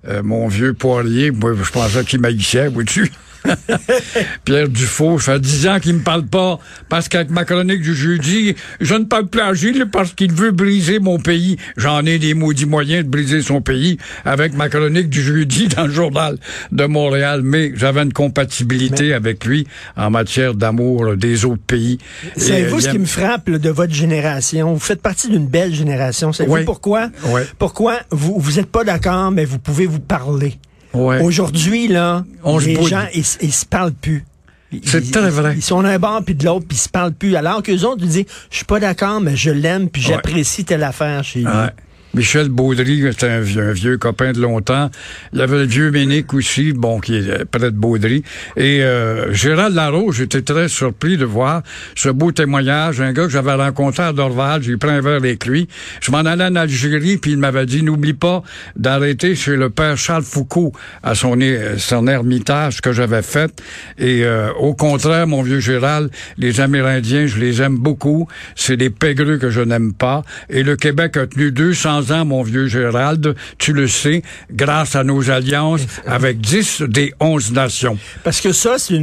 [0.08, 3.12] Euh, mon vieux poirier, moi, je pensais qu'il maïssait, vois-tu?
[4.46, 7.94] Pierre Dufault, ça fait dix ans qu'il me parle pas parce qu'avec ma chronique du
[7.94, 11.58] jeudi, je ne parle plus à Gilles parce qu'il veut briser mon pays.
[11.78, 15.86] J'en ai des maudits moyens de briser son pays avec ma chronique du jeudi dans
[15.86, 16.38] le journal
[16.72, 19.14] de Montréal, mais j'avais une compatibilité mais...
[19.14, 21.98] avec lui en matière d'amour des autres pays.
[22.36, 24.74] Savez-vous ce qui me frappe là, de votre génération?
[24.74, 26.34] Vous faites partie d'une belle génération.
[26.34, 26.66] Savez-vous Oui.
[26.66, 27.10] pourquoi?
[27.26, 27.42] Oui.
[27.58, 30.58] Pourquoi vous vous êtes pas d'accord, mais vous pouvez vous parler?
[30.94, 31.22] Ouais.
[31.22, 34.26] Aujourd'hui, là, On les gens, ils, se parlent plus.
[34.72, 35.54] Ils- C'est très vrai.
[35.56, 37.36] Ils sont d'un bord puis de l'autre, puis ils se parlent plus.
[37.36, 40.10] Alors qu'eux autres, ils disent, je suis pas d'accord, mais je l'aime, puis Ouais.
[40.14, 41.48] j'apprécie telle affaire chez lui.
[41.48, 41.70] Ouais.
[42.14, 44.90] Michel Baudry, c'est un vieux, un vieux copain de longtemps.
[45.34, 48.24] Il y avait le vieux Ménic aussi, bon, qui est près de Baudry.
[48.56, 51.62] Et euh, Gérald Larose, j'étais très surpris de voir
[51.96, 53.02] ce beau témoignage.
[53.02, 55.68] Un gars que j'avais rencontré à Dorval, j'ai pris un verre avec lui.
[56.02, 58.42] Je m'en allais en Algérie, puis il m'avait dit, n'oublie pas
[58.76, 60.72] d'arrêter chez le père Charles Foucault
[61.04, 63.52] à son, é- son ermitage que j'avais fait.
[64.00, 68.28] Et euh, au contraire, mon vieux Gérald, les Amérindiens, je les aime beaucoup.
[68.56, 70.24] C'est des pégreux que je n'aime pas.
[70.50, 74.96] Et le Québec a tenu 200 200 ans, mon vieux Gérald, tu le sais, grâce
[74.96, 77.98] à nos alliances avec 10 des 11 nations.
[78.24, 78.96] Parce que ça, c'est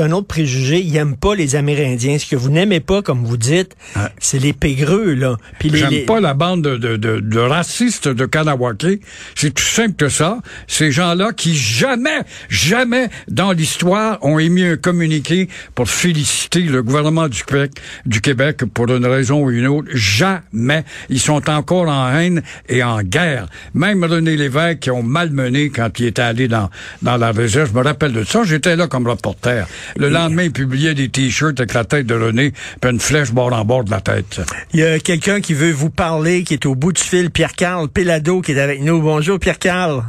[0.00, 0.80] un autre préjugé.
[0.80, 2.18] Ils n'aiment pas les Amérindiens.
[2.18, 3.76] Ce que vous n'aimez pas, comme vous dites,
[4.18, 5.36] c'est les pégreux, là.
[5.62, 9.00] J'aime les- pas la bande de, de, de, de racistes de Kanawake.
[9.34, 10.38] C'est tout simple que ça.
[10.66, 17.28] Ces gens-là qui jamais, jamais dans l'histoire ont émis un communiqué pour féliciter le gouvernement
[17.28, 17.72] du Québec,
[18.06, 19.88] du Québec pour une raison ou une autre.
[19.92, 20.84] Jamais.
[21.08, 23.46] Ils sont encore en haine et en guerre.
[23.74, 26.70] Même René Lévesque qui ont malmené quand il était allé dans,
[27.02, 27.70] dans la réserve.
[27.72, 28.42] Je me rappelle de ça.
[28.44, 29.66] J'étais là comme reporter.
[29.96, 33.52] Le lendemain, il publiait des t-shirts avec la tête de René puis une flèche bord
[33.52, 34.40] en bord de la tête.
[34.72, 37.88] Il y a quelqu'un qui veut vous parler, qui est au bout du fil, Pierre-Carl
[37.88, 39.00] Pelado, qui est avec nous.
[39.00, 40.02] Bonjour, Pierre-Carl.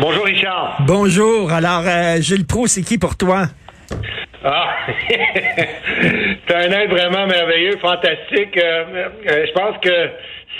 [0.00, 0.76] Bonjour Richard.
[0.86, 1.52] Bonjour.
[1.52, 3.46] Alors, euh, Gilles Pro, c'est qui pour toi?
[4.44, 4.68] Ah,
[5.10, 8.56] c'est un être vraiment merveilleux, fantastique.
[8.56, 10.10] Euh, euh, je pense que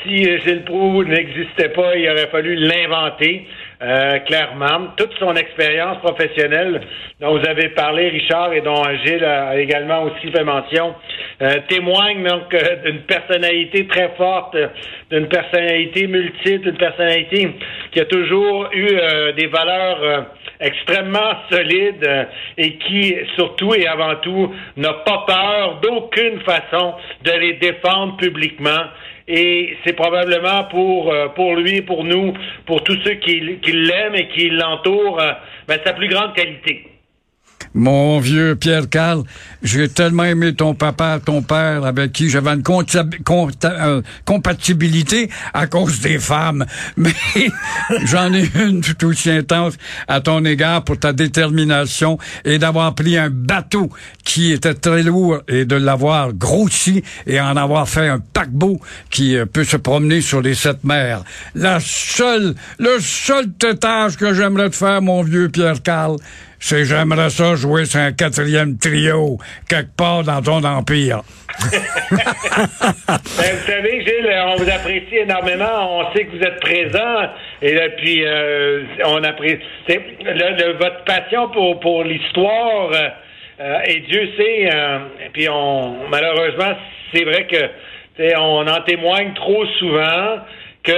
[0.03, 3.47] si euh, Gilles Proulx n'existait pas, il aurait fallu l'inventer.
[3.81, 6.81] euh, clairement, toute son expérience professionnelle
[7.21, 10.97] dont vous avez parlé, Richard, et dont Gilles a également aussi fait mention,
[11.43, 14.57] euh, témoigne donc euh, d'une personnalité très forte,
[15.11, 17.51] d'une personnalité multiple, d'une personnalité
[17.93, 18.89] qui a toujours eu
[19.37, 20.27] des valeurs
[20.61, 27.55] extrêmement solides et qui, surtout et avant tout, n'a pas peur d'aucune façon de les
[27.55, 28.85] défendre publiquement.
[29.29, 32.33] Et c'est probablement pour euh, pour lui, pour nous,
[32.65, 35.33] pour tous ceux qui, l'aiment et qui l'entourent, euh,
[35.67, 36.87] ben, sa plus grande qualité.
[37.75, 39.23] Mon vieux Pierre Carl,
[39.63, 42.63] j'ai tellement aimé ton papa, ton père, avec qui j'avais une
[43.65, 46.65] euh, compatibilité à cause des femmes.
[46.97, 47.15] Mais
[48.05, 49.75] j'en ai une tout aussi intense
[50.07, 53.91] à ton égard pour ta détermination et d'avoir pris un bateau
[54.25, 59.37] qui était très lourd et de l'avoir grossi et en avoir fait un paquebot qui
[59.37, 61.23] euh, peut se promener sur les sept mers.
[61.55, 66.17] La seule, le seul tétage que j'aimerais te faire, mon vieux Pierre Carl,
[66.61, 71.23] c'est j'aimerais ça jouer sur un quatrième trio quelque part dans ton empire.
[72.19, 75.99] Ben, vous savez, Gilles, on vous apprécie énormément.
[76.01, 77.31] On sait que vous êtes présent.
[77.63, 79.59] Et là, puis, euh, on apprécie.
[79.89, 83.09] le- le- votre passion pour, pour l'histoire, euh,
[83.61, 86.77] euh, et Dieu sait, euh, et puis on, malheureusement,
[87.13, 87.71] c'est vrai que
[88.37, 90.39] on en témoigne trop souvent
[90.83, 90.93] que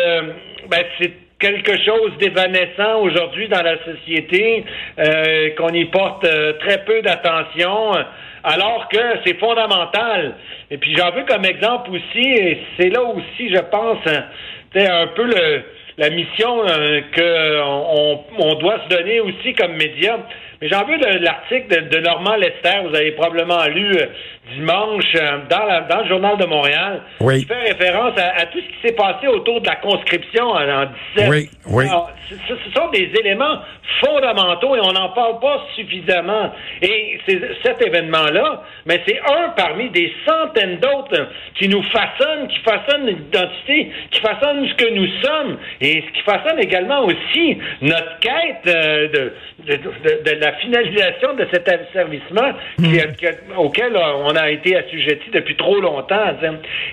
[0.68, 4.64] ben, c'est quelque chose d'évanescent aujourd'hui dans la société,
[4.98, 8.02] euh, qu'on y porte euh, très peu d'attention, euh,
[8.44, 10.34] alors que c'est fondamental.
[10.70, 14.24] Et puis j'en veux comme exemple aussi, et c'est là aussi, je pense, hein,
[14.72, 15.62] tu sais, un peu le,
[15.98, 20.18] la mission euh, que on, on doit se donner aussi comme média.
[20.60, 24.06] Mais j'en veux l'article de, de Normand Lester, vous avez probablement lu euh,
[24.54, 27.40] dimanche euh, dans, la- dans le Journal de Montréal, Oui.
[27.40, 30.68] qui fait référence à, à tout ce qui s'est passé autour de la conscription en,
[30.68, 30.86] en
[31.16, 31.28] 17.
[31.28, 31.86] Oui, oui.
[31.88, 33.58] Alors, ce, sont des éléments
[34.04, 36.52] fondamentaux et on n'en parle pas suffisamment.
[36.80, 42.58] Et c'est cet événement-là, mais c'est un parmi des centaines d'autres qui nous façonnent, qui
[42.60, 48.18] façonnent l'identité, qui façonnent ce que nous sommes et ce qui façonne également aussi notre
[48.20, 49.32] quête euh, de,
[49.66, 54.76] de, de- de la finalisation de cet asservissement qui- qui- auquel euh, on a été
[54.76, 56.36] assujetti depuis trop longtemps.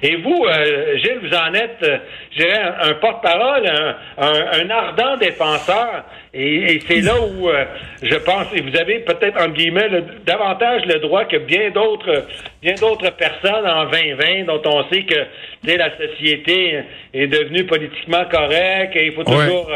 [0.04, 1.98] Et vous, euh, Gilles, vous en êtes, euh,
[2.32, 6.04] je dirais, un, un porte-parole, un, un- un ardent défenseur.
[6.34, 7.66] Et, et c'est là où euh,
[8.04, 12.26] je pense, et vous avez peut-être, en guillemets, le- davantage le droit que bien d'autres
[12.62, 15.16] bien d'autres personnes en 2020 dont on sait que
[15.64, 16.80] la société
[17.14, 19.72] est devenue politiquement correcte et il faut toujours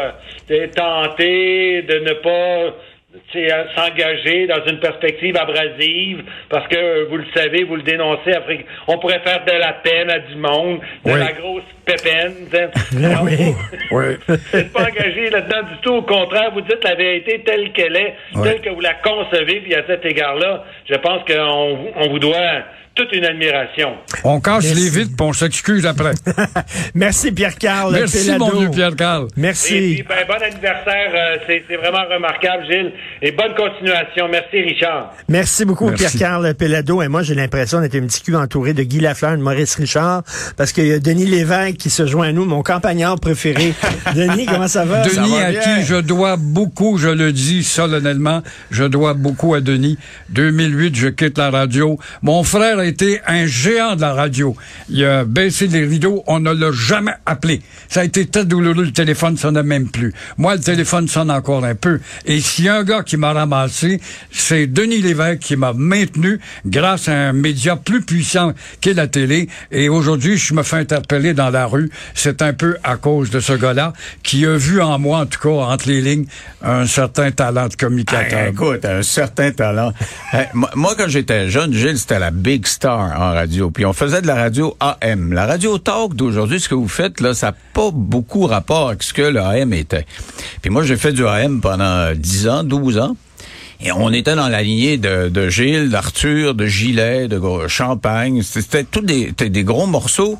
[0.74, 2.74] tenter de ne pas
[3.74, 8.64] s'engager dans une perspective abrasive parce que euh, vous le savez, vous le dénoncez, Afrique.
[8.88, 11.18] On pourrait faire de la peine à du monde, de Oui.
[11.18, 12.48] la grosse pépine.
[12.50, 12.70] Ben
[13.22, 13.54] oui.
[13.90, 14.04] Oui.
[14.54, 15.94] N'êtes pas engagé là-dedans du tout.
[15.96, 19.60] Au contraire, vous dites la vérité telle qu'elle est, telle que vous la concevez.
[19.60, 22.62] Puis à cet égard-là, je pense qu'on on vous doit
[22.94, 23.94] toute une admiration.
[24.24, 26.12] On casse les vitres puis on s'excuse après.
[26.94, 28.44] Merci, Pierre-Carl Merci, Pelado.
[28.46, 29.28] mon vieux Pierre Carl.
[29.36, 29.74] Merci.
[29.74, 31.10] Et puis, ben, bon anniversaire.
[31.14, 31.36] euh,
[31.68, 32.92] c'est vraiment remarquable, Gilles.
[33.22, 34.28] Et bonne continuation.
[34.30, 35.12] Merci, Richard.
[35.28, 35.90] Merci beaucoup.
[35.90, 37.02] Pierre-Carl Pelado.
[37.02, 40.22] Et moi, j'ai l'impression d'être un petit cul entouré de Guy Lafleur, de Maurice Richard,
[40.56, 43.74] parce qu'il y a Denis Lévesque qui se joint à nous, mon campagnard préféré.
[44.14, 45.02] Denis, comment ça va?
[45.02, 45.60] Denis, Ça va à bien?
[45.60, 49.98] qui je dois beaucoup, je le dis solennellement, je dois beaucoup à Denis.
[50.30, 51.98] 2008, je quitte la radio.
[52.22, 54.56] Mon frère a été un géant de la radio.
[54.88, 57.62] Il a baissé les rideaux, on ne l'a jamais appelé.
[57.88, 60.12] Ça a été très douloureux, le téléphone sonnait même plus.
[60.36, 62.00] Moi, le téléphone sonne encore un peu.
[62.26, 66.40] Et s'il y a un gars qui m'a ramassé, c'est Denis Lévesque qui m'a maintenu
[66.66, 69.48] grâce à un média plus puissant qu'est la télé.
[69.70, 71.90] Et aujourd'hui, je me fais interpeller dans la rue.
[72.14, 73.92] C'est un peu à cause de ce gars-là
[74.22, 76.26] qui a vu en moi, en tout cas, entre les lignes,
[76.62, 78.40] un certain talent de communicateur.
[78.40, 79.92] Hey, écoute, un certain talent.
[80.74, 83.70] Moi, quand j'étais jeune, Gilles, c'était la big en radio.
[83.70, 85.32] Puis on faisait de la radio AM.
[85.32, 89.02] La radio talk d'aujourd'hui, ce que vous faites, là, ça n'a pas beaucoup rapport avec
[89.02, 90.06] ce que le AM était.
[90.60, 93.16] Puis moi, j'ai fait du AM pendant 10 ans, 12 ans.
[93.80, 98.42] Et on était dans la lignée de, Gilles, d'Arthur, de Gilet, de Gros- Champagne.
[98.42, 100.38] C'était tous des, des gros morceaux.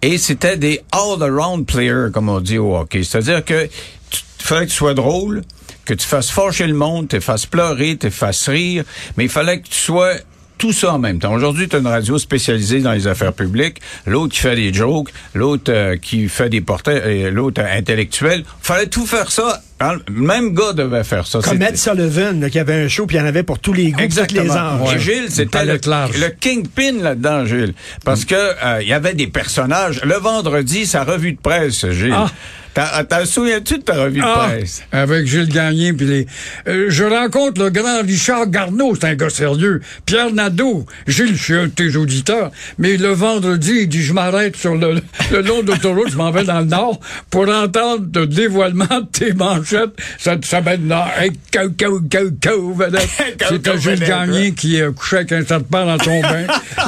[0.00, 3.04] Et c'était des all-around players, comme on dit au hockey.
[3.04, 5.42] C'est-à-dire que il fallait que tu sois drôle,
[5.84, 8.84] que tu fasses fâcher le monde, tu fasses pleurer, tu fasses rire,
[9.16, 10.14] mais il fallait que tu sois
[10.62, 11.34] tout ça en même temps.
[11.34, 15.08] Aujourd'hui, tu as une radio spécialisée dans les affaires publiques, l'autre qui fait des jokes,
[15.34, 18.44] l'autre euh, qui fait des portraits, et l'autre euh, intellectuel.
[18.60, 19.60] fallait tout faire ça.
[19.80, 21.40] Le même gars devait faire ça.
[21.40, 23.58] Comme C'était- Ed Sullivan, là, qui avait un show, puis il y en avait pour
[23.58, 24.54] tous les goûts, toutes les Exactement.
[24.54, 24.94] âges.
[24.94, 27.74] Et Gilles, c'était le, le kingpin là-dedans, Gilles.
[28.04, 30.00] Parce que euh, il y avait des personnages.
[30.04, 32.14] Le vendredi, sa revue de presse, Gilles.
[32.14, 32.30] Ah.
[32.74, 34.82] T'as- T'en souviens-tu de ta revue de Ah, presse?
[34.92, 36.26] avec Gilles Gagné puis les.
[36.68, 39.80] Euh, je rencontre le grand Richard Garneau, c'est un gars sérieux.
[40.06, 42.50] Pierre Nadeau, Gilles, je suis un de tes auditeurs.
[42.78, 46.44] Mais le vendredi, il dit je m'arrête sur le, le long d'autoroute, je m'en vais
[46.44, 46.98] dans le nord
[47.30, 49.90] pour entendre le dévoilement de tes manchettes.
[50.18, 51.08] Ça te s'appelle nord.
[51.18, 53.08] Hey, cou, cou, cou, cou, vedette.
[53.48, 56.46] C'était Gilles Gagné qui euh, couchait avec un serpent dans son bain.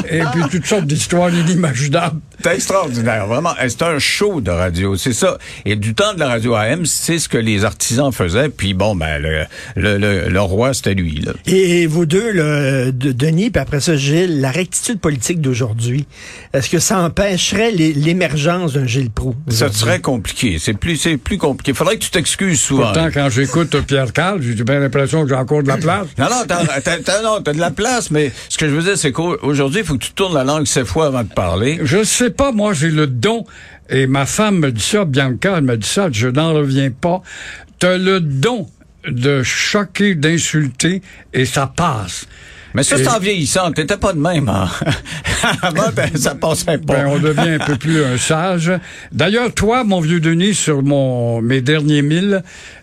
[0.09, 2.20] et puis toutes sortes d'histoires inimaginables.
[2.42, 3.55] C'est extraordinaire, vraiment.
[3.68, 5.38] C'est un show de radio, c'est ça.
[5.64, 8.49] Et du temps de la radio AM, c'est ce que les artisans faisaient.
[8.49, 9.45] Puis bon, ben le,
[9.77, 11.21] le, le, le roi, c'était lui.
[11.21, 11.33] Là.
[11.47, 16.07] Et vous deux, là, de Denis, puis après ça, Gilles, la rectitude politique d'aujourd'hui,
[16.53, 19.35] est-ce que ça empêcherait l'é- l'émergence d'un Gilles Proux?
[19.49, 20.59] Ça serait compliqué.
[20.59, 21.73] C'est plus, c'est plus compliqué.
[21.75, 22.85] Faudrait que tu t'excuses souvent.
[22.85, 26.07] Pourtant, quand j'écoute Pierre Carl, j'ai bien l'impression que j'ai encore de la place.
[26.19, 28.83] Non, non, t'as, t'as, t'as- non, t'as de la place, mais ce que je veux
[28.83, 31.79] dire, c'est qu'aujourd'hui, il faut que tu tournes la langue sept fois avant de parler.
[31.83, 33.45] Je sais pas, moi j'ai le don,
[33.90, 37.23] et ma femme me dit ça, Bianca, elle me dit ça, je n'en reviens pas.
[37.79, 38.68] T'as le don
[39.07, 42.27] de choquer, d'insulter, et ça passe.
[42.75, 43.70] Mais ça, c'est en vieillissant.
[43.70, 44.49] T'étais pas de même.
[44.49, 44.68] Hein?
[45.62, 46.94] Avant, ben, ça passait pas.
[46.94, 48.73] Ben, on devient un peu plus un sage.
[49.12, 52.42] D'ailleurs, toi, mon vieux Denis, sur mon mes derniers mille,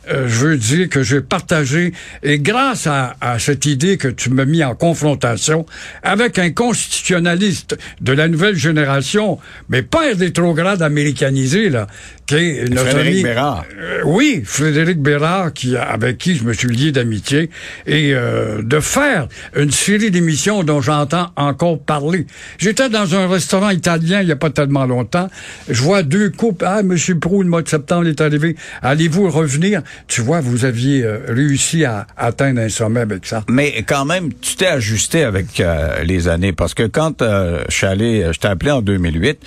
[0.10, 4.30] euh, je veux dire que j'ai partagé, et grâce à, à cette idée que tu
[4.30, 5.66] m'as mis en confrontation
[6.04, 11.88] avec un constitutionnaliste de la nouvelle génération, mais pas un rétrograde américanisé, là,
[12.26, 13.66] qui est notre Frédéric ami- Bérard.
[13.80, 17.50] euh, oui, Frédéric Bérard, qui, avec qui je me suis lié d'amitié,
[17.86, 22.26] et euh, de faire une série d'émissions dont j'entends encore parler.
[22.58, 25.30] J'étais dans un restaurant italien il n'y a pas tellement longtemps.
[25.70, 26.66] Je vois deux couples.
[26.68, 28.56] Ah, Monsieur Prou, le mois de septembre est arrivé.
[28.82, 29.82] Allez-vous revenir?
[30.08, 33.44] Tu vois, vous aviez euh, réussi à atteindre un sommet avec ça.
[33.50, 37.76] Mais quand même, tu t'es ajusté avec euh, les années parce que quand euh, je
[37.76, 39.40] suis allé, je t'ai appelé en 2008.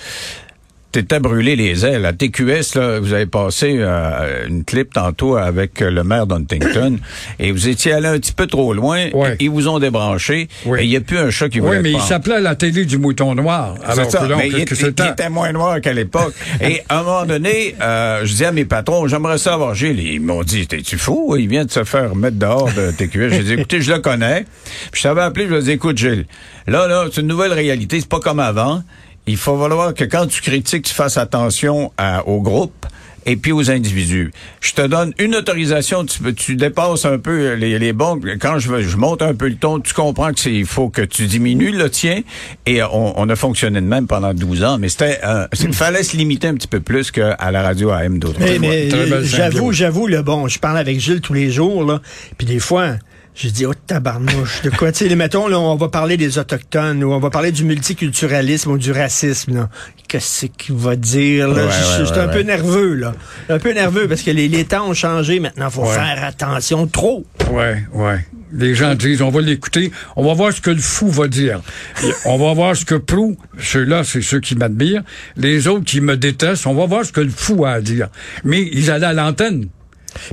[0.95, 2.05] T'étais brûlé les ailes.
[2.05, 6.99] À TQS, là, vous avez passé euh, une clip tantôt avec euh, le maire d'Huntington
[7.39, 9.07] et vous étiez allé un petit peu trop loin.
[9.41, 11.91] Ils vous ont débranché et il n'y a plus un chat qui Oui, voulait mais
[11.91, 13.75] il s'appelait la télé du mouton noir.
[13.83, 15.03] Alors C'est ça, que donc, mais il, que était- c'était?
[15.03, 16.33] il était moins noir qu'à l'époque.
[16.61, 19.99] Et à un moment donné, euh, je dis à mes patrons, j'aimerais ça avoir Gilles.
[19.99, 21.35] Ils m'ont dit, t'es-tu fou?
[21.37, 23.31] Il vient de se faire mettre dehors de TQS.
[23.31, 24.45] J'ai dit, écoutez, je le connais.
[24.93, 26.25] Puis je t'avais appelé, je lui ai dit, écoute, Gilles,
[26.67, 28.81] là, là, c'est une nouvelle réalité, c'est pas comme avant.
[29.27, 32.85] Il faut falloir que quand tu critiques, tu fasses attention à- au groupe
[33.27, 34.31] et puis aux individus.
[34.61, 38.19] Je te donne une autorisation, tu, peux- tu dépasses un peu les, les bons.
[38.39, 40.89] Quand je, veux- je monte un peu le ton, tu comprends que c'est il faut
[40.89, 42.21] que tu diminues le tien.
[42.67, 46.03] Et on, on a fonctionné de même pendant 12 ans, mais c'était euh, il fallait
[46.03, 48.39] se limiter un petit peu plus qu'à la radio AM d'autres.
[48.59, 48.89] Mais, mais
[49.25, 52.01] j'avoue, j'avoue, le bon, je parle avec Gilles tous les jours, là,
[52.37, 52.91] puis des fois,
[53.35, 57.03] je dis, oh tabarnouche, de quoi, tu sais, mettons, là, on va parler des Autochtones,
[57.03, 59.67] ou on va parler du multiculturalisme ou du racisme.
[60.07, 61.65] Qu'est-ce qu'il va dire, là?
[61.65, 63.13] Ouais, ouais, un peu nerveux, là.
[63.49, 67.25] Un peu nerveux, parce que les, les temps ont changé, maintenant, faut faire attention, trop.
[67.51, 68.25] Ouais, ouais.
[68.53, 71.61] Les gens disent, on va l'écouter, on va voir ce que le fou va dire.
[72.25, 75.03] On va voir ce que Prou, ceux-là, c'est ceux qui m'admirent.
[75.35, 78.07] Les autres qui me détestent, on va voir ce que le fou a à dire.
[78.45, 79.67] Mais ils allaient à l'antenne.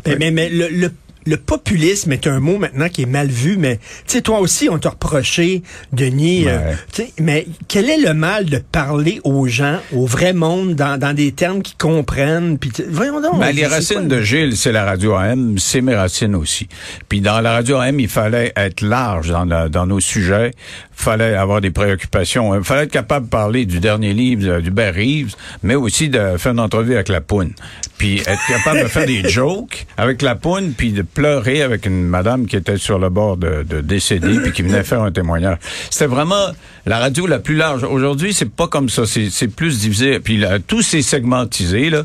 [0.07, 0.93] Mais, mais, mais le, le,
[1.27, 4.69] le populisme est un mot maintenant qui est mal vu, mais tu sais, toi aussi,
[4.69, 7.09] on t'a reproché, Denis, euh, Ouais.
[7.21, 11.33] mais quel est le mal de parler aux gens, au vrai monde, dans, dans des
[11.33, 12.59] termes qu'ils comprennent?
[12.59, 13.39] Puis, voyons donc.
[13.39, 16.69] Ben, les racines quoi, de Gilles, c'est la radio AM, c'est mes racines aussi.
[17.09, 20.53] Puis dans la radio AM, il fallait être large dans, la- dans nos sujets,
[20.93, 24.95] fallait avoir des préoccupations, il fallait être capable de parler du dernier livre euh, d'Hubert
[24.95, 27.53] Reeves, mais aussi de faire une entrevue avec la poune.
[27.99, 32.07] Puis être capable de faire des jokes avec la poune, puis de pleurer avec une
[32.07, 35.59] madame qui était sur le bord de, de décéder, puis qui venait faire un témoignage.
[35.91, 36.49] C'était vraiment
[36.87, 37.85] la radio la plus large.
[37.85, 40.19] Aujourd'hui, c'est pas comme ça, c'est c'est plus divisé.
[40.21, 42.03] Puis là, tout c'est segmentisé là.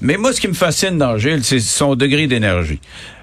[0.00, 2.80] Mais moi, ce qui me fascine dans Gilles, c'est son degré d'énergie.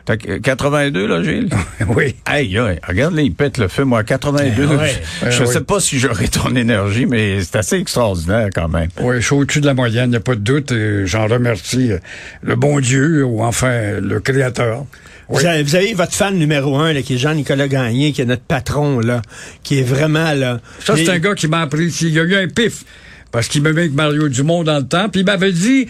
[0.07, 1.49] Fait que, euh, 82, là, Gilles?
[1.95, 2.15] oui.
[2.27, 3.83] Hey, hey, regarde, là, il pète le feu.
[3.83, 5.01] Moi, à 82, Eh ouais.
[5.21, 5.63] je Eh sais oui.
[5.63, 8.87] pas si j'aurais ton énergie, mais c'est assez extraordinaire quand même.
[9.01, 11.27] Oui, je suis au-dessus de la moyenne, il n'y a pas de doute, et j'en
[11.27, 11.99] remercie euh,
[12.41, 14.85] le bon Dieu, ou enfin le Créateur.
[15.29, 18.25] Vous, avez, vous avez votre fan numéro un, là, qui est Jean-Nicolas Gagné, qui est
[18.25, 19.21] notre patron, là,
[19.63, 20.59] qui est vraiment, là...
[20.83, 21.87] Ça, c'est un gars qui m'a appris.
[22.01, 22.83] Il y a eu un pif.
[23.31, 25.07] Parce qu'il m'aimait avec Mario Dumont dans le temps.
[25.07, 25.87] Puis il m'avait dit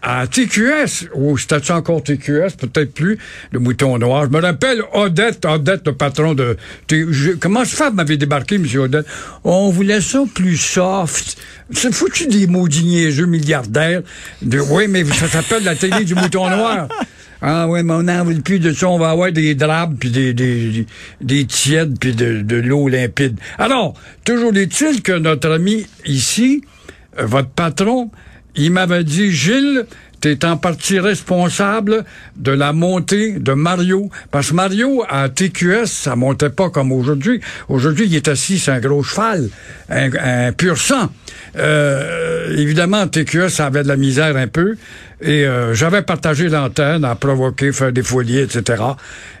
[0.00, 3.18] à TQS, ou c'était encore TQS, peut-être plus,
[3.50, 4.24] le mouton noir.
[4.24, 6.56] Je me rappelle Odette, Odette, le patron de.
[6.90, 8.64] Je- comment ce Fab m'avait débarqué, M.
[8.76, 9.06] Odette?
[9.44, 11.36] On voulait ça plus soft.
[11.72, 14.02] C'est foutu des maudits niaiseux milliardaires.
[14.40, 16.88] De, oui, mais ça s'appelle la télé du mouton noir.
[17.40, 18.88] Ah oui, mais on n'en veut plus de ça.
[18.88, 20.86] On va avoir des drapes, puis des, des, des,
[21.20, 23.38] des tièdes, puis de, de l'eau limpide.
[23.58, 26.62] Alors, toujours est-il que notre ami ici,
[27.18, 28.10] euh, votre patron,
[28.56, 29.86] il m'avait dit, Gilles,
[30.20, 32.04] t'es en partie responsable
[32.36, 34.10] de la montée de Mario.
[34.30, 37.40] Parce que Mario, à TQS, ça montait pas comme aujourd'hui.
[37.68, 39.48] Aujourd'hui, il est assis sur un gros cheval,
[39.88, 41.10] un, pur sang.
[41.56, 44.76] Euh, évidemment, TQS, ça avait de la misère un peu.
[45.20, 48.82] Et euh, j'avais partagé l'antenne, à provoquer, faire des folies, etc.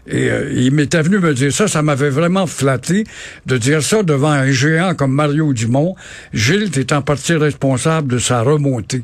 [0.08, 3.04] Et euh, il m'était venu me dire ça, ça m'avait vraiment flatté
[3.46, 5.94] de dire ça devant un géant comme Mario Dumont.
[6.32, 9.02] Gilles, t'es en partie responsable de sa remontée.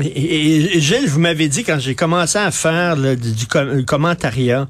[0.00, 3.46] Et, et- Gilles, vous m'avez dit quand j'ai commencé à faire là, du, du
[3.86, 4.66] commentariat,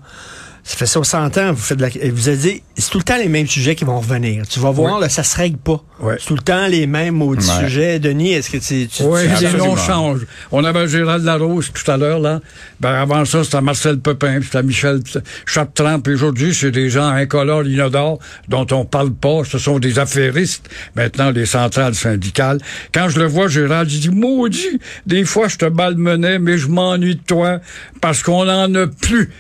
[0.67, 3.05] ça fait 60 ans, vous faites de la, et vous avez dit, c'est tout le
[3.05, 4.47] temps les mêmes sujets qui vont revenir.
[4.49, 5.01] Tu vas voir, Oui.
[5.03, 5.83] là, ça se règle pas.
[6.19, 7.65] C'est tout le temps les mêmes maudits Ouais.
[7.67, 7.99] sujets.
[7.99, 10.27] Denis, est-ce que tu, tu, Oui, tu- les noms changent.
[10.51, 12.41] On avait Gérald Larose tout à l'heure, là.
[12.81, 15.01] Ben, avant ça, c'était Marcel Pepin, puis c'était Michel
[15.47, 19.43] Chartrand, puis aujourd'hui, c'est des gens incolores, inodores, dont on parle pas.
[19.45, 22.59] Ce sont des affairistes, maintenant, les centrales syndicales.
[22.93, 26.69] Quand je le vois, Gérald, je dis, maudit, des fois, je te malmenais, mais je
[26.69, 27.61] m'ennuie de toi,
[28.01, 29.31] parce qu'on en a plus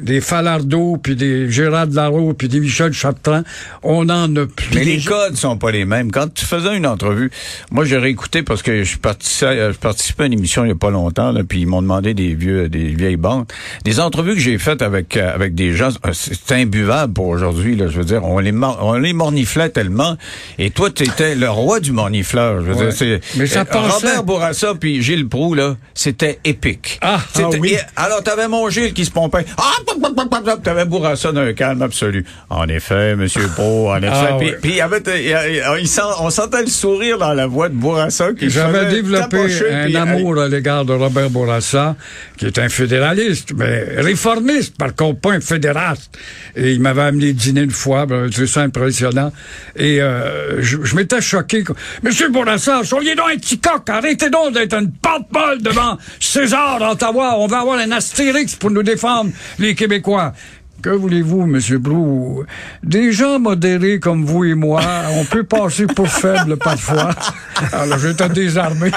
[0.00, 3.42] des Falardeau, puis des Gérard Larose, puis des Michel Chartrand,
[3.82, 4.74] on en a plus.
[4.74, 6.10] Mais les codes sont pas les mêmes.
[6.10, 7.30] Quand tu faisais une entrevue,
[7.70, 10.72] moi j'ai réécouté parce que je participais, euh, je participais à une émission il y
[10.72, 13.46] a pas longtemps, là, puis ils m'ont demandé des vieux, des vieilles bandes.
[13.84, 17.76] Des entrevues que j'ai faites avec euh, avec des gens, euh, c'est imbuvable pour aujourd'hui.
[17.76, 20.16] Là, je veux dire, on les on les morniflait tellement.
[20.58, 22.62] Et toi, tu étais le roi du mornifleur.
[22.62, 22.88] Je veux Ouais.
[22.88, 23.78] dire, c'est Mais ça euh.
[23.78, 26.98] Robert Bourassa puis Gilles Proux là, c'était épique.
[27.02, 27.76] Ah, ah oui.
[27.96, 29.44] alors t'avais mon Gilles qui se pompait.
[29.56, 29.72] Ah,
[30.62, 32.24] t'avais Bourassa d'un calme absolu.
[32.50, 34.08] En effet, Monsieur Pro, en effet.
[34.12, 34.58] Ah, puis, ouais.
[34.60, 37.74] puis il y avait, il il sent- on sentait le sourire dans la voix de
[37.74, 39.38] Bourassa qui J'avais développé
[39.70, 41.96] un puis, amour à l'égard de Robert Bourassa,
[42.36, 46.18] qui est un fédéraliste, mais réformiste, par contre, pas un fédéraliste.
[46.56, 49.32] Et il m'avait amené dîner une fois, ben, c'est ça impressionnant.
[49.76, 51.64] Et euh, je, je m'étais choqué.
[52.02, 57.36] Monsieur Bourassa, soyez donc un petit coq, arrêtez donc d'être une pente-molle devant César d'Ottawa.
[57.38, 60.32] On va avoir un astérix pour nous défendre, les Québécois.
[60.82, 62.44] Que voulez-vous, Monsieur Brou?
[62.82, 64.82] Des gens modérés comme vous et moi,
[65.12, 67.10] on peut passer pour faibles parfois.
[67.72, 68.90] Alors, j'étais désarmé.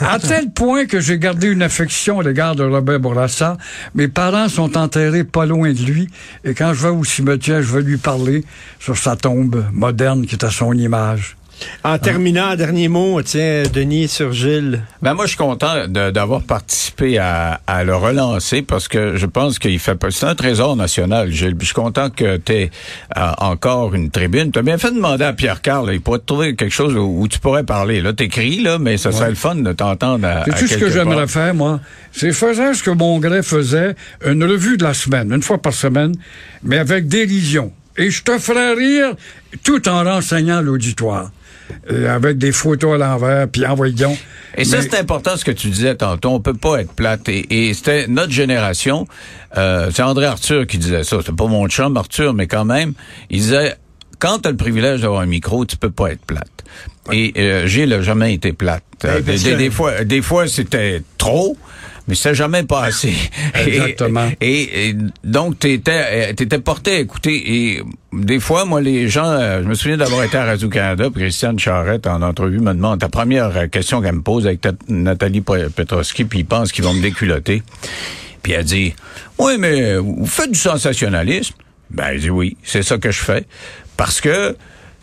[0.00, 3.58] À tel point que j'ai gardé une affection à l'égard de Robert Bourassa.
[3.94, 6.08] Mes parents sont enterrés pas loin de lui.
[6.42, 8.42] Et quand je vais au cimetière, je vais lui parler
[8.80, 11.36] sur sa tombe moderne qui est à son image.
[11.84, 14.82] En terminant, dernier mot, tiens, Denis sur Gilles.
[15.02, 19.58] Ben moi, je suis content d'avoir participé à, à le relancer parce que je pense
[19.58, 20.10] qu'il fait pas.
[20.10, 21.56] C'est un trésor national, Gilles.
[21.56, 22.70] Puis je suis content que tu aies
[23.38, 24.50] encore une tribune.
[24.52, 25.90] Tu as bien fait de demander à Pierre Carl.
[25.92, 28.00] il pourrait te trouver quelque chose où, où tu pourrais parler.
[28.00, 30.26] Là, t'écris là, mais ça serait le fun de t'entendre.
[30.26, 31.80] à- C'est à tout ce que j'aimerais faire, moi?
[32.12, 35.72] C'est faisant ce que mon gré faisait, une revue de la semaine, une fois par
[35.72, 36.14] semaine,
[36.62, 37.72] mais avec dérision.
[37.96, 39.14] Et je te ferai rire
[39.62, 41.30] tout en renseignant l'auditoire.
[41.90, 44.16] Et avec des photos à l'envers, puis envoyons.
[44.56, 46.30] Et ça, c'est important ce que tu disais tantôt.
[46.30, 47.28] On peut pas être plate.
[47.28, 49.06] Et, et c'était notre génération.
[49.56, 51.16] Euh, c'est André Arthur qui disait ça.
[51.20, 52.92] C'était pas mon chum Arthur, mais quand même,
[53.30, 53.74] il disait
[54.18, 56.48] quand tu as le privilège d'avoir un micro, tu peux pas être plate.
[57.12, 58.84] Et euh, Gilles a jamais été plate.
[59.02, 61.56] Ben, Euh, des, fois, des fois c'était trop.
[62.08, 63.12] mais c'est jamais passé.
[63.54, 64.30] Exactement.
[64.40, 67.42] Et, et donc, t'étais, étais porté à écouter.
[67.56, 67.82] Et
[68.18, 71.58] des fois, moi, les gens, euh, je me souviens d'avoir été à Radio-Canada, puis Christiane
[71.58, 76.40] Charrette, en entrevue, me demande, ta première question qu'elle me pose avec Nathalie Petroski, puis
[76.40, 77.62] ils pensent qu'ils vont me déculotter.
[78.42, 78.94] Puis elle dit,
[79.38, 81.54] oui, mais vous faites du sensationnalisme?
[81.90, 83.46] Ben, elle dit oui, c'est ça que je fais.
[83.96, 84.56] Parce que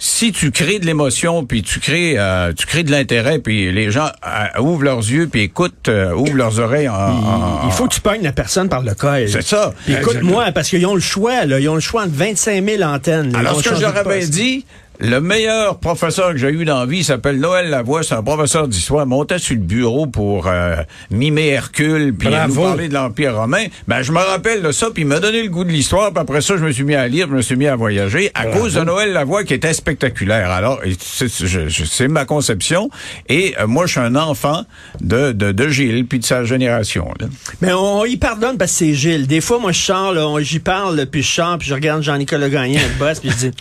[0.04, 3.92] si tu crées de l'émotion, puis tu crées, euh, tu crées de l'intérêt, puis les
[3.92, 6.90] gens euh, ouvrent leurs yeux, puis écoutent, euh, ouvrent leurs oreilles.
[6.90, 9.30] En, en- Il faut que tu pognes la personne par le col.
[9.30, 9.72] C'est ça.
[9.88, 11.60] Écoute-moi, parce qu'ils ont le choix, là.
[11.60, 13.32] Ils ont le choix entre 25 000 antennes.
[13.32, 13.40] là.
[13.40, 14.66] Alors, ce que j'aurais bien dit,
[15.02, 18.04] le meilleur professeur que j'ai eu dans la vie s'appelle Noël Lavoie.
[18.04, 19.06] C'est un professeur d'histoire.
[19.08, 20.76] montait sur le bureau pour euh,
[21.10, 23.66] mimer Hercule, puis nous parler de l'Empire romain.
[23.88, 26.12] Ben, je me rappelle de ça, puis il m'a donné le goût de l'histoire.
[26.12, 28.30] Puis après ça, je me suis mis à lire, je me suis mis à voyager
[28.36, 30.52] à cause de Noël Lavoie qui était spectaculaire.
[30.52, 32.90] Alors, c'est ma conception.
[33.28, 34.66] Et euh, moi, je suis un enfant
[35.00, 37.08] de, de, de Gilles, puis de sa génération.
[37.20, 37.26] là.
[37.62, 39.26] Mais on, y pardonne parce que c'est Gilles.
[39.26, 42.76] Des fois, moi, je on- j'y parle, puis je sors, puis je regarde Jean-Nicolas Gagné,
[42.76, 43.52] notre boss, puis je dis,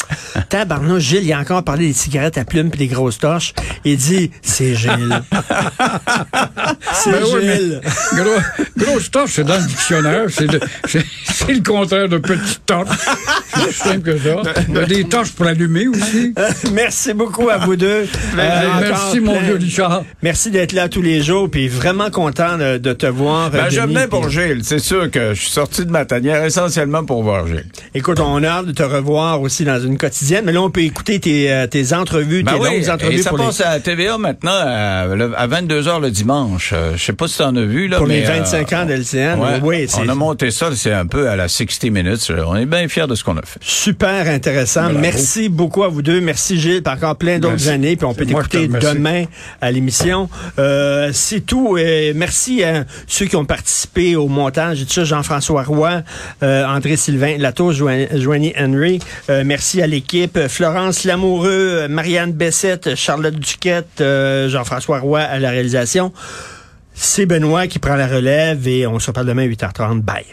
[1.01, 3.55] Gilles, il a encore parlé des cigarettes à plumes puis des grosses torches.
[3.85, 5.23] Il dit, c'est Gilles.
[6.93, 7.81] c'est Ben.
[8.15, 10.27] Gros, grosse torche, c'est dans le dictionnaire.
[10.29, 12.89] C'est le, contraire de petite torche.
[13.55, 14.43] C'est aussi simple que ça.
[14.69, 16.35] Il y a des torches pour allumer aussi.
[16.73, 18.07] Merci beaucoup à vous deux.
[18.39, 20.03] Euh, encore merci, mon vieux Richard.
[20.23, 23.51] Merci d'être là tous les jours, puis vraiment content de, de te voir.
[23.51, 24.61] Ben, euh, venais pour puis- Gilles.
[24.65, 27.67] C'est sûr que je suis sorti de ma tanière essentiellement pour voir Gilles.
[27.95, 30.83] Écoute, on a hâte de te revoir aussi dans une quotidienne, mais là, on peut
[30.83, 33.61] écouter tes, euh, tes entrevues, Ben tes oui, longues entrevues et ça pour les- passe
[33.61, 36.60] à TVA maintenant à, le- à 22h le dimanche.
[36.73, 37.89] Euh, je sais pas si tu en as vu.
[37.89, 40.93] Là, Pour les mais, 25 ans d'LCN, ouais, oui, c'est- on a monté ça, c'est
[40.93, 42.31] un peu à la 60 minutes.
[42.47, 43.59] On est bien fiers de ce qu'on a fait.
[43.63, 44.85] Super intéressant.
[44.85, 44.99] Bravo.
[44.99, 46.21] Merci beaucoup à vous deux.
[46.21, 47.69] Merci Gilles, puis encore plein d'autres Merci.
[47.71, 47.97] années.
[47.97, 49.25] Puis on peut t'écouter demain
[49.61, 50.29] à l'émission.
[50.59, 51.77] Euh, c'est tout.
[51.79, 55.05] Et merci à ceux qui ont participé au montage et tout ça.
[55.05, 56.03] Jean-François Roy,
[56.43, 59.01] euh, André-Sylvain Latour, Jo- Joanie Henry.
[59.29, 60.39] Euh, merci à l'équipe.
[60.49, 66.13] Florence Lamoureux, Marianne Bessette, Charlotte Duquette, euh, Jean-François Roy à la réalisation.
[66.95, 70.01] C'est Benoît qui prend la relève et on se reparle demain à 8h30.
[70.03, 70.25] Bye.